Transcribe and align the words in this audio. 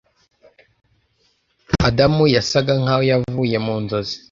Adamu 1.87 2.23
yasaga 2.35 2.73
nkaho 2.81 3.03
yavuye 3.11 3.57
mu 3.65 3.75
nzozi 3.83 4.15